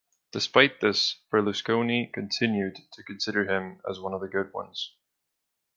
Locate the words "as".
3.87-3.99